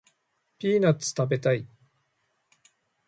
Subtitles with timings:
[0.57, 1.67] ピーナッツ食べたい